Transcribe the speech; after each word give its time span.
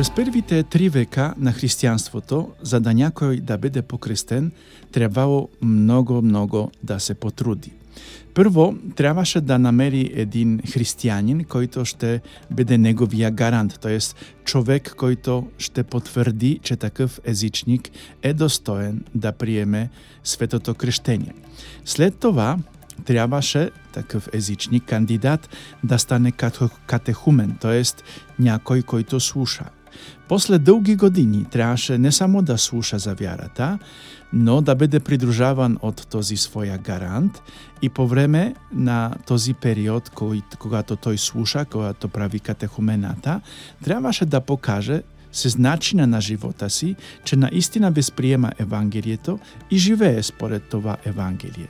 През 0.00 0.10
първите 0.10 0.62
три 0.62 0.88
века 0.88 1.34
на 1.38 1.52
християнството, 1.52 2.48
за 2.62 2.80
да 2.80 2.94
някой 2.94 3.36
да 3.36 3.58
бъде 3.58 3.82
покрестен, 3.82 4.52
трябвало 4.92 5.48
много-много 5.62 6.70
да 6.82 7.00
се 7.00 7.14
потруди. 7.14 7.72
Първо, 8.34 8.74
трябваше 8.96 9.40
да 9.40 9.58
намери 9.58 10.12
един 10.14 10.60
християнин, 10.72 11.44
който 11.44 11.84
ще 11.84 12.20
бъде 12.50 12.78
неговия 12.78 13.30
гарант, 13.30 13.78
т.е. 13.80 13.98
човек, 14.44 14.94
който 14.96 15.46
ще 15.58 15.82
потвърди, 15.82 16.60
че 16.62 16.76
такъв 16.76 17.20
езичник 17.24 17.90
е 18.22 18.32
достоен 18.32 19.04
да 19.14 19.32
приеме 19.32 19.90
светото 20.24 20.74
крещение. 20.74 21.34
След 21.84 22.18
това 22.18 22.58
трябваше 23.04 23.70
такъв 23.92 24.28
езичник 24.32 24.84
кандидат 24.84 25.48
да 25.84 25.98
стане 25.98 26.32
катехумен, 26.86 27.56
т.е. 27.60 27.82
някой, 28.38 28.82
който 28.82 29.20
слуша. 29.20 29.64
После 30.28 30.58
дълги 30.58 30.96
години 30.96 31.44
трябваше 31.50 31.98
не 31.98 32.12
само 32.12 32.42
да 32.42 32.58
слуша 32.58 32.98
за 32.98 33.14
вярата, 33.14 33.78
но 34.32 34.60
да 34.60 34.74
бъде 34.74 35.00
придружаван 35.00 35.78
от 35.82 36.06
този 36.10 36.36
своя 36.36 36.78
гарант 36.78 37.42
и 37.82 37.88
по 37.88 38.06
време 38.06 38.54
на 38.72 39.14
този 39.26 39.54
период, 39.54 40.10
когато 40.58 40.96
той 40.96 41.18
слуша, 41.18 41.64
когато 41.64 42.08
прави 42.08 42.40
катехумената, 42.40 43.40
трябваше 43.84 44.26
да 44.26 44.40
покаже 44.40 45.02
с 45.32 45.58
начина 45.58 46.06
на 46.06 46.20
живота 46.20 46.70
си, 46.70 46.96
че 47.24 47.36
наистина 47.36 47.90
възприема 47.90 48.52
Евангелието 48.58 49.38
и 49.70 49.78
живее 49.78 50.22
според 50.22 50.62
това 50.62 50.96
Евангелие. 51.04 51.68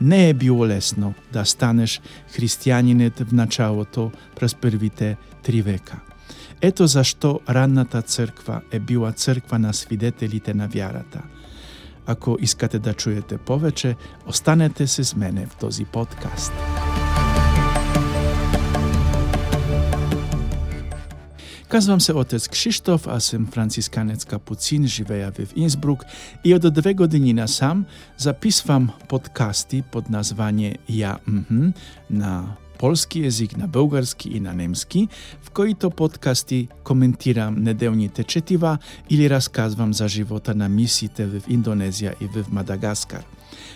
Не 0.00 0.28
е 0.28 0.34
било 0.34 0.66
лесно 0.66 1.14
да 1.32 1.44
станеш 1.44 2.00
християнинът 2.32 3.18
в 3.18 3.32
началото 3.32 4.10
през 4.36 4.54
първите 4.54 5.16
три 5.42 5.62
века. 5.62 6.00
Ето 6.64 6.86
защо 6.86 7.40
ранната 7.48 8.02
църква 8.02 8.60
е 8.70 8.80
била 8.80 9.12
църква 9.12 9.58
на 9.58 9.74
свидетелите 9.74 10.54
на 10.54 10.68
вярата. 10.68 11.22
Ако 12.06 12.36
искате 12.40 12.78
да 12.78 12.94
чуете 12.94 13.38
повече, 13.38 13.96
останете 14.26 14.86
с 14.86 15.16
мене 15.16 15.46
в 15.46 15.56
този 15.56 15.84
подкаст. 15.84 16.52
Казвам 21.68 22.00
се 22.00 22.12
отец 22.12 22.48
Кшиштоф, 22.48 23.06
аз 23.06 23.24
съм 23.24 23.46
францисканец 23.46 24.24
капуцин, 24.24 24.86
живея 24.86 25.32
в 25.32 25.56
Инсбрук 25.56 26.04
и 26.44 26.54
от 26.54 26.74
две 26.74 26.94
години 26.94 27.32
насам 27.32 27.84
записвам 28.18 28.90
подкасти 29.08 29.82
под 29.92 30.10
название 30.10 30.76
Я 30.88 31.18
мхм 31.26 31.68
на 32.10 32.56
полски 32.82 33.26
език, 33.26 33.56
на 33.56 33.68
български 33.68 34.28
и 34.28 34.40
на 34.40 34.52
немски, 34.52 35.08
в 35.42 35.50
които 35.50 35.90
подкасти 35.90 36.68
коментирам 36.84 37.54
неделните 37.54 38.24
четива 38.24 38.78
или 39.10 39.30
разказвам 39.30 39.94
за 39.94 40.08
живота 40.08 40.54
на 40.54 40.68
мисиите 40.68 41.26
в 41.26 41.42
Индонезия 41.48 42.14
и 42.20 42.26
в 42.26 42.52
Мадагаскар. 42.52 43.24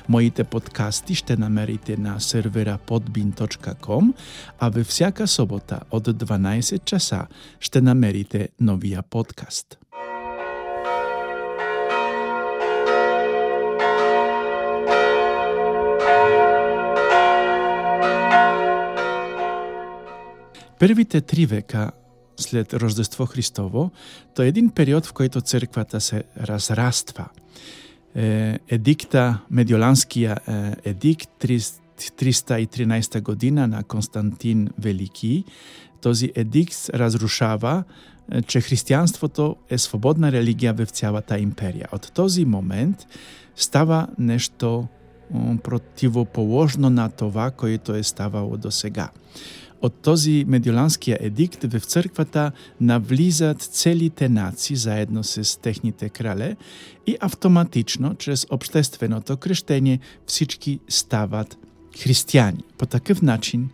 Моите 0.08 0.44
подкасти 0.44 1.14
ще 1.14 1.36
намерите 1.36 1.96
на 1.96 2.20
сервера 2.20 2.78
podbin.com, 2.86 4.12
а 4.58 4.68
във 4.68 4.86
всяка 4.86 5.26
събота 5.26 5.80
от 5.90 6.08
12 6.08 6.84
часа 6.84 7.26
ще 7.60 7.80
намерите 7.80 8.48
новия 8.60 9.02
подкаст. 9.02 9.78
Първите 20.78 21.20
три 21.20 21.46
века 21.46 21.90
след 22.36 22.74
Рождество 22.74 23.26
Христово, 23.26 23.90
то 24.34 24.42
е 24.42 24.48
един 24.48 24.70
период, 24.70 25.06
в 25.06 25.12
който 25.12 25.40
църквата 25.40 26.00
се 26.00 26.24
разраства. 26.40 27.28
Е, 28.14 28.58
едикта, 28.68 29.38
Медиоланския 29.50 30.36
е, 30.48 30.72
едикт 30.90 31.30
313 31.40 33.22
година 33.22 33.68
на 33.68 33.84
Константин 33.84 34.68
Велики, 34.78 35.44
този 36.00 36.32
едикт 36.34 36.90
разрушава, 36.94 37.84
е, 38.32 38.42
че 38.42 38.60
християнството 38.60 39.56
е 39.70 39.78
свободна 39.78 40.32
религия 40.32 40.74
в 40.74 40.86
цялата 40.86 41.38
империя. 41.38 41.88
От 41.92 42.12
този 42.12 42.44
момент 42.44 43.06
става 43.56 44.06
нещо 44.18 44.88
противоположно 45.62 46.90
на 46.90 47.10
това, 47.10 47.50
което 47.50 47.94
е 47.94 48.02
ставало 48.02 48.56
до 48.56 48.70
сега 48.70 49.08
от 49.86 49.94
този 49.94 50.44
медиоланския 50.48 51.18
едикт 51.20 51.64
в 51.64 51.80
църквата 51.80 52.52
навлизат 52.80 53.62
целите 53.62 54.28
нации 54.28 54.76
заедно 54.76 55.24
с 55.24 55.60
техните 55.60 56.08
крале 56.08 56.56
и 57.06 57.16
автоматично, 57.20 58.14
чрез 58.14 58.46
общественото 58.50 59.36
кръщение, 59.36 60.00
всички 60.26 60.80
стават 60.88 61.58
християни. 61.98 62.64
По 62.78 62.86
такъв 62.86 63.22
начин 63.22 63.68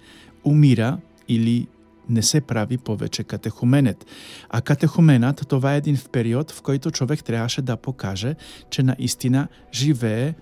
умира 0.44 0.98
или 1.28 1.66
не 2.08 2.22
се 2.22 2.40
прави 2.40 2.78
повече 2.78 3.24
катехуменет. 3.24 4.06
А 4.50 4.60
катехуменът 4.60 5.48
това 5.48 5.74
е 5.74 5.76
един 5.76 5.98
период, 6.12 6.50
в 6.50 6.62
който 6.62 6.90
човек 6.90 7.24
трябваше 7.24 7.62
да 7.62 7.76
покаже, 7.76 8.34
че 8.70 8.82
наистина 8.82 9.48
живее 9.72 10.34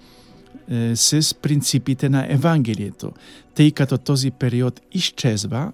е, 0.70 0.96
с 0.96 1.34
принципите 1.34 2.08
на 2.08 2.32
Евангелието, 2.32 3.12
тъй 3.54 3.70
като 3.70 3.98
този 3.98 4.30
период 4.30 4.80
изчезва 4.92 5.72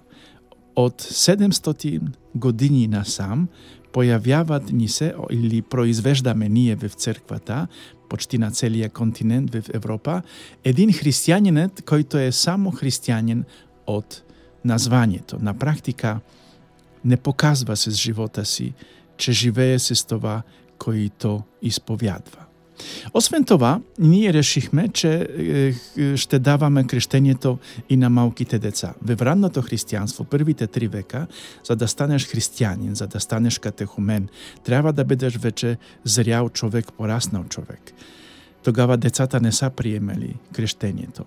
от 0.75 1.01
700 1.01 2.01
години 2.35 2.87
насам, 2.87 3.47
появяват 3.93 4.71
ни 4.71 4.87
се 4.87 5.13
или 5.31 5.61
произвеждаме 5.61 6.49
ние 6.49 6.75
в 6.75 6.89
църквата, 6.89 7.67
почти 8.09 8.37
на 8.37 8.51
целия 8.51 8.89
континент 8.89 9.55
в 9.55 9.63
Европа, 9.73 10.21
един 10.63 10.93
християнинът, 10.93 11.81
който 11.81 12.17
е 12.17 12.31
само 12.31 12.71
християнин 12.71 13.43
от 13.87 14.23
названието. 14.65 15.37
На 15.41 15.53
практика 15.53 16.19
не 17.05 17.17
показва 17.17 17.77
с 17.77 17.91
живота 17.91 18.45
си, 18.45 18.73
че 19.17 19.31
живее 19.31 19.79
с 19.79 20.07
това, 20.07 20.41
което 20.77 21.41
изповядва. 21.61 22.46
Освен 23.13 23.43
това, 23.43 23.81
ние 23.99 24.33
решихме, 24.33 24.87
че 24.87 25.27
е, 25.97 26.15
ще 26.17 26.39
даваме 26.39 26.83
крещението 26.83 27.57
и 27.89 27.97
на 27.97 28.09
малките 28.09 28.59
деца. 28.59 28.93
В 29.01 29.21
ранното 29.21 29.61
християнство, 29.61 30.23
първите 30.23 30.67
три 30.67 30.87
века, 30.87 31.27
за 31.63 31.75
да 31.75 31.87
станеш 31.87 32.27
християнин, 32.27 32.95
за 32.95 33.07
да 33.07 33.19
станеш 33.19 33.59
катехумен, 33.59 34.27
трябва 34.63 34.93
да 34.93 35.05
бъдеш 35.05 35.37
вече 35.37 35.77
зрял 36.03 36.49
човек, 36.49 36.85
пораснал 36.97 37.43
човек. 37.43 37.93
Тогава 38.63 38.97
децата 38.97 39.39
не 39.39 39.51
са 39.51 39.69
приемали 39.69 40.35
крещението. 40.53 41.23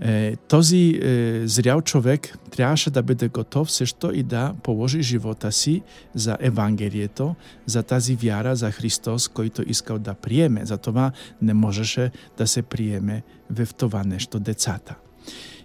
Е, 0.00 0.36
този 0.36 1.00
е, 1.02 1.46
зрял 1.46 1.80
човек 1.80 2.38
трябваше 2.50 2.90
да 2.90 3.02
бъде 3.02 3.28
готов 3.28 3.72
също 3.72 4.14
и 4.14 4.22
да 4.22 4.54
положи 4.62 5.02
живота 5.02 5.52
си 5.52 5.82
за 6.14 6.36
Евангелието, 6.40 7.34
за 7.66 7.82
тази 7.82 8.16
вяра 8.16 8.56
за 8.56 8.70
Христос, 8.70 9.28
който 9.28 9.62
искал 9.66 9.98
да 9.98 10.14
приеме. 10.14 10.66
Затова 10.66 11.12
не 11.42 11.54
можеше 11.54 12.10
да 12.38 12.46
се 12.46 12.62
приеме 12.62 13.22
в 13.50 13.74
това 13.74 14.04
нещо 14.04 14.40
децата. 14.40 14.94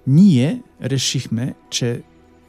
Ние 0.08 0.62
решихме, 0.84 1.54
че 1.70 2.02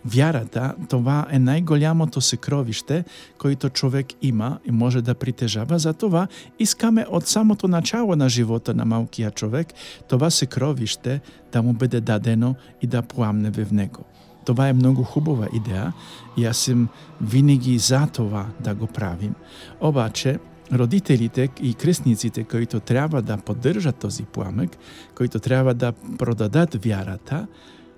Вярата, 0.04 0.75
това 0.88 1.26
е 1.31 1.38
най-голямото 1.38 2.20
съкровище, 2.20 3.04
което 3.38 3.69
човек 3.69 4.06
има 4.22 4.59
и 4.65 4.70
може 4.70 5.03
да 5.03 5.15
притежава. 5.15 5.78
Затова 5.78 6.26
искаме 6.59 7.06
от 7.10 7.26
самото 7.26 7.69
начало 7.69 8.16
на 8.16 8.28
живота 8.28 8.75
на 8.75 8.84
малкия 8.84 9.31
човек 9.31 9.66
това 10.09 10.31
съкровище 10.31 11.20
да 11.53 11.62
му 11.62 11.72
бъде 11.72 12.00
дадено 12.00 12.54
и 12.83 12.86
да 12.86 13.03
пламне 13.03 13.51
в 13.51 13.72
него. 13.72 14.04
Това 14.45 14.68
е 14.68 14.72
много 14.72 15.03
хубава 15.03 15.47
идея 15.54 15.92
и 16.36 16.45
аз 16.45 16.56
съм 16.56 16.89
винаги 17.21 17.78
за 17.78 18.06
това 18.12 18.47
да 18.60 18.74
го 18.74 18.86
правим. 18.86 19.34
Обаче, 19.80 20.39
родителите 20.72 21.48
и 21.62 21.74
кръстниците, 21.74 22.45
които 22.45 22.80
трябва 22.80 23.22
да 23.22 23.36
поддържат 23.36 23.97
този 23.97 24.22
пламък, 24.22 24.71
които 25.16 25.39
трябва 25.39 25.74
да 25.74 25.92
продадат 26.18 26.84
вярата, 26.84 27.47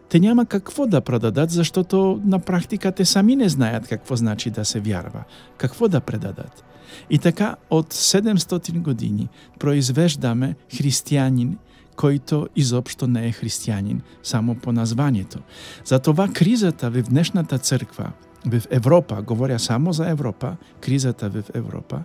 те 0.08 0.20
няма 0.20 0.47
какво 0.47 0.87
да 0.87 1.00
продадат, 1.00 1.50
защото 1.50 2.20
на 2.25 2.38
практика 2.38 2.93
те 2.93 3.05
сами 3.05 3.37
не 3.37 3.49
знаят 3.49 3.88
какво 3.88 4.17
значи 4.17 4.50
да 4.50 4.64
се 4.64 4.81
вярва, 4.81 5.25
какво 5.56 5.88
да 5.88 6.00
предадат. 6.00 6.64
И 7.11 7.19
така 7.19 7.56
от 7.70 7.94
700 7.94 8.81
години 8.81 9.29
произвеждаме 9.58 10.55
християнин, 10.76 11.58
който 11.97 12.49
изобщо 12.56 13.06
не 13.06 13.26
е 13.26 13.32
християнин, 13.32 14.00
само 14.23 14.55
по 14.55 14.73
названието. 14.73 15.38
Затова 15.85 16.29
кризата 16.29 16.91
в 16.91 17.03
днешната 17.03 17.58
църква, 17.58 18.12
в 18.47 18.62
Европа, 18.70 19.23
говоря 19.23 19.58
само 19.58 19.93
за 19.93 20.11
Европа, 20.11 20.56
кризата 20.81 21.31
в 21.31 21.43
Европа, 21.55 22.03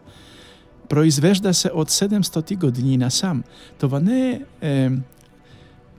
произвежда 0.90 1.54
се 1.54 1.72
от 1.74 1.90
700 1.90 2.58
години 2.58 2.98
насам. 2.98 3.44
Това 3.80 4.00
не 4.00 4.30
е, 4.30 4.42
е 4.62 4.92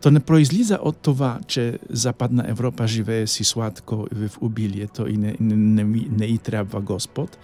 To 0.02 0.10
не 0.10 0.20
произлиза 0.20 0.78
от 0.82 0.96
това, 0.96 1.38
че 1.46 1.78
Западна 1.90 2.44
Европа 2.48 2.86
живее 2.86 3.26
си 3.26 3.44
сладко 3.44 4.06
в 4.12 4.30
убилието 4.40 5.08
и 5.08 5.16
не, 5.16 5.36
не, 5.40 5.84
не, 5.84 6.06
не 6.10 6.24
и 6.24 6.38
трябва 6.38 6.80
Господ, 6.80 7.38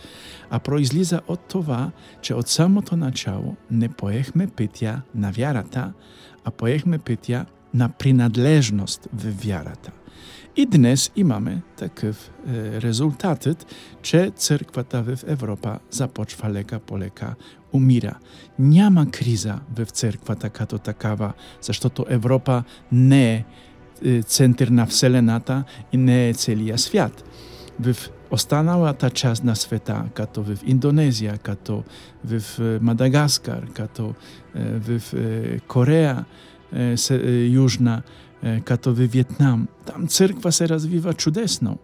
а 0.50 0.58
произлиза 0.58 1.20
от 1.28 1.40
това, 1.40 1.90
че 2.20 2.34
от 2.34 2.48
самото 2.48 2.96
начало 2.96 3.56
не 3.70 3.88
поехме 3.88 4.46
пътя 4.46 5.02
на 5.14 5.32
вярата, 5.32 5.92
а 6.44 6.50
поехме 6.50 6.98
пътя 6.98 7.46
на 7.74 7.88
принадлежност 7.88 9.08
в 9.12 9.46
вярата. 9.46 9.92
И 10.56 10.66
днес 10.66 11.10
имаме 11.16 11.62
такъв 11.76 12.30
е, 12.48 12.52
резултатът, 12.80 13.74
че 14.02 14.32
църквата 14.36 15.02
в 15.02 15.18
Европа 15.26 15.78
започва 15.90 16.50
лека 16.50 16.78
по 16.78 16.98
лека 16.98 17.34
умира. 17.72 18.18
Няма 18.58 19.10
криза 19.10 19.58
в 19.76 19.86
църквата 19.86 20.50
като 20.50 20.78
такава, 20.78 21.32
защото 21.60 22.06
Европа 22.08 22.62
не 22.92 23.34
е, 23.34 23.44
е 24.04 24.22
център 24.22 24.68
на 24.68 24.86
Вселената 24.86 25.64
и 25.92 25.96
не 25.96 26.28
е 26.28 26.34
целия 26.34 26.78
свят. 26.78 27.24
В 27.80 27.96
останалата 28.30 29.10
част 29.10 29.44
на 29.44 29.56
света, 29.56 30.04
като 30.14 30.42
в 30.42 30.56
Индонезия, 30.66 31.38
като 31.38 31.84
в 32.24 32.60
е, 32.60 32.78
Мадагаскар, 32.84 33.66
като 33.74 34.14
е, 38.42 38.46
в 38.46 38.50
Корея, 38.50 38.54
Южна, 38.54 38.64
като 38.64 38.94
в 38.94 39.06
Вьетнам, 39.06 39.68
там 39.86 40.06
църква 40.06 40.52
се 40.52 40.68
развива 40.68 41.14
чудесно. 41.14 41.78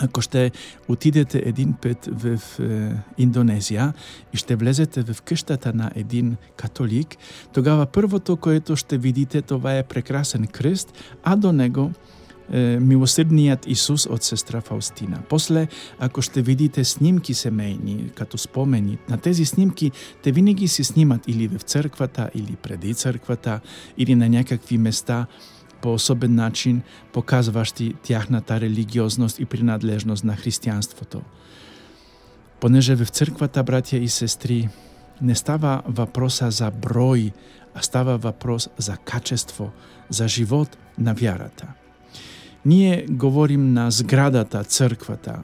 Ако 0.00 0.20
ще 0.20 0.50
отидете 0.88 1.42
един 1.46 1.72
път 1.72 2.08
в 2.12 2.60
е, 2.60 2.96
Индонезия 3.18 3.94
и 4.32 4.36
ще 4.36 4.56
влезете 4.56 5.02
в 5.02 5.22
къщата 5.22 5.72
на 5.72 5.90
един 5.94 6.36
католик, 6.56 7.16
тогава 7.52 7.86
първото, 7.86 8.36
което 8.36 8.76
ще 8.76 8.98
видите, 8.98 9.42
това 9.42 9.78
е 9.78 9.82
прекрасен 9.82 10.46
кръст, 10.46 10.92
а 11.22 11.36
до 11.36 11.52
него 11.52 11.90
е, 12.52 12.78
милосърдният 12.80 13.66
Исус 13.66 14.06
от 14.06 14.22
сестра 14.22 14.60
Фаустина. 14.60 15.18
После, 15.28 15.66
ако 15.98 16.22
ще 16.22 16.42
видите 16.42 16.84
снимки 16.84 17.34
семейни, 17.34 18.10
като 18.14 18.38
спомени, 18.38 18.98
на 19.08 19.18
тези 19.18 19.44
снимки 19.44 19.90
те 20.22 20.32
винаги 20.32 20.68
се 20.68 20.84
снимат 20.84 21.28
или 21.28 21.48
в 21.48 21.58
църквата, 21.58 22.30
или 22.34 22.56
преди 22.62 22.94
църквата, 22.94 23.60
или 23.98 24.14
на 24.14 24.28
някакви 24.28 24.78
места, 24.78 25.26
по 25.82 25.94
особен 25.94 26.34
начин, 26.34 26.82
показващи 27.12 27.94
тяхната 28.02 28.60
религиозност 28.60 29.40
и 29.40 29.44
принадлежност 29.44 30.24
на 30.24 30.36
християнството. 30.36 31.22
Понеже 32.60 32.94
в 32.94 33.08
църквата, 33.08 33.62
братя 33.62 33.96
и 33.96 34.08
сестри, 34.08 34.68
не 35.22 35.34
става 35.34 35.82
въпроса 35.86 36.50
за 36.50 36.70
брой, 36.70 37.32
а 37.74 37.82
става 37.82 38.18
въпрос 38.18 38.68
за 38.78 38.96
качество, 38.96 39.70
за 40.08 40.28
живот 40.28 40.76
на 40.98 41.14
вярата. 41.14 41.66
Ние 42.64 43.06
говорим 43.10 43.72
на 43.72 43.90
сградата, 43.90 44.64
църквата, 44.64 45.42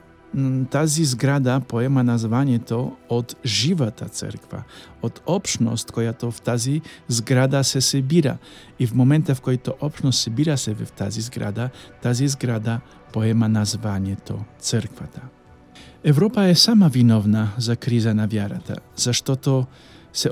тази 0.71 1.05
сграда 1.05 1.61
поема 1.67 2.03
названието 2.03 2.95
от 3.09 3.35
живата 3.45 4.09
църква, 4.09 4.63
от 5.01 5.21
общност, 5.25 5.91
която 5.91 6.31
в 6.31 6.41
тази 6.41 6.81
сграда 7.07 7.63
се 7.63 7.81
събира. 7.81 8.37
И 8.79 8.87
в 8.87 8.93
момента, 8.93 9.35
в 9.35 9.41
който 9.41 9.73
общност 9.81 10.21
събира 10.21 10.57
се 10.57 10.73
в 10.73 10.91
тази 10.91 11.21
сграда, 11.21 11.69
тази 12.01 12.27
сграда 12.27 12.79
поема 13.13 13.49
названието 13.49 14.39
църквата. 14.59 15.21
Европа 16.03 16.43
е 16.43 16.55
сама 16.55 16.89
виновна 16.89 17.51
за 17.57 17.75
криза 17.75 18.13
на 18.13 18.27
вярата, 18.27 18.75
защото 18.95 19.65
се 20.13 20.29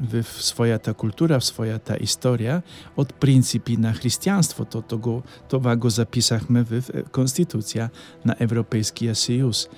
отрече 0.00 0.22
в 0.22 0.24
своята 0.24 0.94
култура, 0.94 1.40
в 1.40 1.44
своята 1.44 1.96
история 2.00 2.62
от 2.96 3.14
принципи 3.14 3.76
на 3.76 3.92
християнството. 3.92 4.82
Това, 4.82 5.22
това 5.48 5.76
го 5.76 5.90
записахме 5.90 6.62
в 6.62 6.72
е, 6.94 7.02
Конституция 7.02 7.90
на 8.24 8.36
Европейския 8.40 9.14
съюз. 9.14 9.68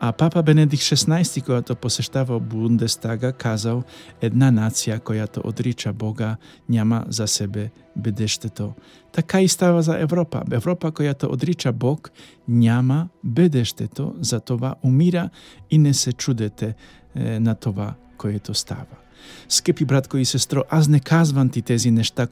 А 0.00 0.12
папа 0.12 0.42
Бенедикт 0.42 0.82
XVI, 0.82 1.44
когато 1.44 1.76
посещава 1.76 2.40
Бундестага, 2.40 3.32
казал 3.32 3.82
една 4.20 4.50
нация, 4.50 5.00
която 5.00 5.40
отрича 5.44 5.92
Бога, 5.92 6.36
няма 6.68 7.04
за 7.08 7.26
себе 7.26 7.70
бъдещето. 7.96 8.74
Така 9.12 9.40
и 9.40 9.48
става 9.48 9.82
за 9.82 9.98
Европа. 9.98 10.42
Европа, 10.52 10.92
която 10.92 11.26
отрича 11.26 11.72
Бог, 11.72 12.10
няма 12.48 13.08
бъдещето, 13.24 14.14
за 14.20 14.40
това 14.40 14.74
умира 14.82 15.30
и 15.70 15.78
не 15.78 15.94
се 15.94 16.12
чудете 16.12 16.74
е, 17.14 17.40
на 17.40 17.54
това, 17.54 17.94
което 18.18 18.54
става. 18.54 19.05
Скъпи 19.48 19.84
братко 19.84 20.16
и 20.16 20.24
сестро, 20.24 20.62
аз 20.70 20.88
не 20.88 21.00
казвам 21.00 21.48
ти 21.48 21.62
тези 21.62 21.90
неща, 21.90 22.26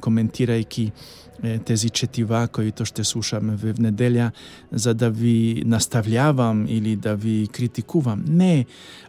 коментирайки 0.00 0.92
е, 1.42 1.58
тези 1.58 1.90
четива, 1.90 2.48
които 2.52 2.84
ще 2.84 3.04
слушаме 3.04 3.56
в 3.56 3.78
неделя, 3.78 4.30
за 4.72 4.94
да 4.94 5.10
ви 5.10 5.62
наставлявам 5.66 6.66
или 6.68 6.96
да 6.96 7.16
ви 7.16 7.48
критикувам. 7.52 8.24
Не, 8.28 8.66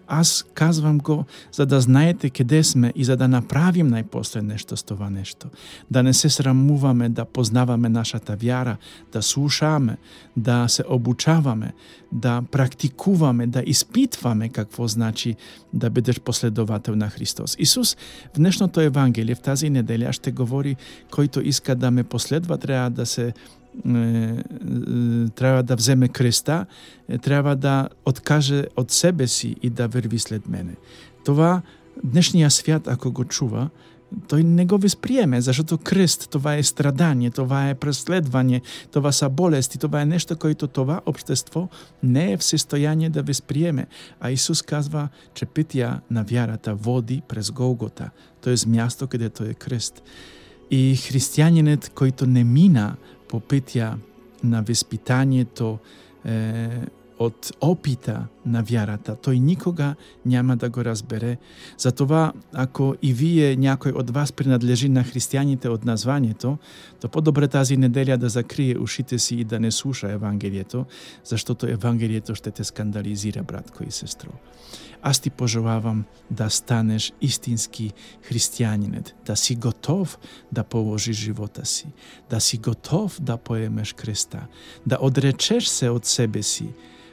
аз 0.08 0.46
казвам 0.54 0.98
го, 0.98 1.26
за 1.52 1.66
да 1.66 1.82
знаете 1.82 2.30
къде 2.30 2.64
сме 2.64 2.94
и 2.96 3.04
за 3.04 3.18
да 3.18 3.28
направим 3.28 3.88
най-после 3.88 4.42
нещо 4.42 4.78
с 4.78 4.84
това 4.84 5.10
нещо. 5.10 5.48
Да 5.92 6.04
не 6.04 6.14
се 6.14 6.30
срамуваме 6.30 7.10
да 7.10 7.26
познаваме 7.26 7.90
нашата 7.90 8.36
вяра, 8.36 8.78
да 9.12 9.22
слушаме, 9.22 9.98
да 10.38 10.68
се 10.68 10.84
обучаваме, 10.90 11.74
да 12.12 12.42
практикуваме, 12.52 13.48
да 13.48 13.64
изпитваме 13.66 14.50
какво 14.50 14.88
значи 14.88 15.36
да 15.74 15.90
бъдеш 15.90 16.20
последовател 16.20 16.96
на 16.96 17.10
Христос. 17.20 17.56
Исус 17.60 17.98
в 18.34 18.38
днешното 18.38 18.82
Евангелие, 18.82 19.36
в 19.36 19.40
тази 19.40 19.70
неделя 19.70 20.14
ще 20.14 20.32
говори, 20.32 20.76
който 21.12 21.42
иска 21.42 21.76
да 21.76 21.92
ме 21.92 22.04
последва, 22.04 22.58
трябва 22.58 22.90
да 22.90 23.06
се 23.06 23.28
е, 23.28 23.34
е, 23.90 24.36
трябва 25.36 25.64
да 25.64 25.76
вземе 25.76 26.08
креста, 26.08 26.66
е, 27.10 27.18
трябва 27.18 27.56
да 27.56 27.90
откаже 28.06 28.66
от 28.76 28.92
себе 28.92 29.28
си 29.28 29.56
и 29.62 29.70
да 29.70 29.88
върви 29.88 30.20
след 30.20 30.48
мене. 30.48 30.76
Това 31.26 31.62
днешния 32.04 32.52
свят, 32.52 32.88
ако 32.88 33.12
го 33.12 33.26
чува, 33.26 33.70
той 34.28 34.44
не 34.44 34.66
го 34.66 34.78
възприеме, 34.78 35.42
защото 35.42 35.78
кръст, 35.78 36.30
това 36.30 36.56
е 36.56 36.64
страдание, 36.64 37.30
това 37.30 37.70
е 37.70 37.76
преследване, 37.76 38.62
това 38.92 39.12
са 39.12 39.30
болести, 39.30 39.78
това 39.78 40.02
е 40.02 40.06
нещо, 40.06 40.38
което 40.38 40.68
това 40.68 41.02
общество 41.06 41.70
не 42.04 42.32
е 42.32 42.38
в 42.38 42.44
състояние 42.44 43.10
да 43.10 43.24
възприеме. 43.24 43.88
А 44.20 44.32
Исус 44.32 44.62
казва, 44.62 45.10
че 45.34 45.46
пътя 45.46 46.00
на 46.12 46.24
вярата 46.24 46.76
води 46.76 47.22
през 47.28 47.52
Голгота, 47.52 48.10
т.е. 48.42 48.70
място, 48.70 49.08
където 49.08 49.44
е 49.44 49.54
кръст. 49.54 50.04
И 50.72 50.96
християнинът, 50.96 51.92
който 51.96 52.28
не 52.28 52.44
мина 52.44 52.96
по 53.28 53.40
пътя 53.40 53.98
на 54.44 54.62
възпитанието, 54.62 55.80
е, 56.26 56.70
от 57.20 57.52
опита 57.62 58.26
на 58.46 58.64
вярата, 58.64 59.16
той 59.16 59.40
никога 59.40 59.96
няма 60.26 60.58
да 60.58 60.70
го 60.70 60.86
разбере. 60.86 61.38
Затова, 61.78 62.34
ако 62.54 62.96
и 63.02 63.14
вие, 63.14 63.56
някой 63.56 63.92
от 63.92 64.10
вас 64.10 64.32
принадлежи 64.32 64.90
на 64.90 65.04
християните 65.04 65.70
от 65.70 65.86
названието, 65.86 66.58
то 67.02 67.10
по-добре 67.10 67.48
тази 67.48 67.78
неделя 67.78 68.18
да 68.18 68.30
закрие 68.30 68.78
ушите 68.78 69.20
си 69.20 69.36
и 69.36 69.44
да 69.44 69.60
не 69.60 69.72
слуша 69.72 70.12
Евангелието, 70.12 70.86
защото 71.24 71.68
Евангелието 71.68 72.36
ще 72.36 72.52
те 72.52 72.64
скандализира, 72.64 73.44
братко 73.44 73.84
и 73.84 73.92
сестро. 73.92 74.30
Аз 75.02 75.20
ти 75.20 75.30
пожелавам 75.30 76.04
да 76.32 76.50
станеш 76.50 77.14
истински 77.22 77.92
християнинет, 78.22 79.16
да 79.26 79.36
си 79.36 79.56
готов 79.56 80.20
да 80.52 80.64
положиш 80.64 81.18
живота 81.18 81.66
си, 81.66 81.88
да 82.30 82.40
си 82.40 82.58
готов 82.58 83.22
да 83.22 83.38
поемеш 83.38 83.94
креста, 83.94 84.48
да 84.88 84.98
отречеш 85.02 85.68
се 85.68 85.90
от 85.90 86.06
себе 86.06 86.44
си, 86.44 86.70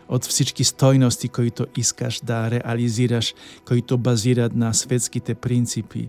от 0.09 0.25
всички 0.25 0.65
стойности, 0.65 1.29
които 1.29 1.67
искаш 1.77 2.21
да 2.21 2.51
реализираш, 2.51 3.35
които 3.67 3.99
базират 3.99 4.55
на 4.55 4.75
светските 4.75 5.35
принципи 5.35 6.09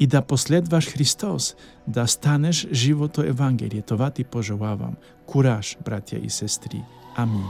и 0.00 0.06
да 0.06 0.22
последваш 0.22 0.88
Христос, 0.88 1.56
да 1.86 2.06
станеш 2.06 2.68
живото 2.72 3.22
Евангелие. 3.22 3.82
Това 3.82 4.10
ти 4.10 4.24
пожелавам. 4.24 4.94
Кураж, 5.26 5.76
братя 5.84 6.16
и 6.16 6.30
сестри. 6.30 6.82
Амин. 7.16 7.44